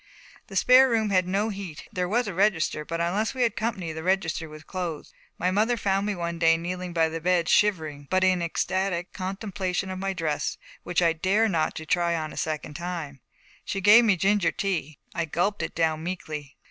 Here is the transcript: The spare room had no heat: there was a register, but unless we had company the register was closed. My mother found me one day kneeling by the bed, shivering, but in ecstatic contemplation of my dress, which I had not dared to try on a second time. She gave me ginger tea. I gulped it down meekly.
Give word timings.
The 0.47 0.55
spare 0.55 0.89
room 0.89 1.11
had 1.11 1.27
no 1.27 1.49
heat: 1.49 1.87
there 1.93 2.09
was 2.09 2.27
a 2.27 2.33
register, 2.33 2.83
but 2.83 2.99
unless 2.99 3.35
we 3.35 3.43
had 3.43 3.55
company 3.55 3.91
the 3.93 4.01
register 4.01 4.49
was 4.49 4.63
closed. 4.63 5.13
My 5.37 5.51
mother 5.51 5.77
found 5.77 6.07
me 6.07 6.15
one 6.15 6.39
day 6.39 6.57
kneeling 6.57 6.91
by 6.91 7.07
the 7.07 7.21
bed, 7.21 7.47
shivering, 7.47 8.07
but 8.09 8.23
in 8.23 8.41
ecstatic 8.41 9.13
contemplation 9.13 9.91
of 9.91 9.99
my 9.99 10.13
dress, 10.13 10.57
which 10.81 11.03
I 11.03 11.07
had 11.13 11.21
not 11.23 11.23
dared 11.23 11.75
to 11.75 11.85
try 11.85 12.15
on 12.15 12.33
a 12.33 12.37
second 12.37 12.73
time. 12.73 13.21
She 13.63 13.79
gave 13.79 14.03
me 14.03 14.15
ginger 14.17 14.51
tea. 14.51 14.97
I 15.13 15.25
gulped 15.25 15.61
it 15.61 15.75
down 15.75 16.03
meekly. 16.03 16.57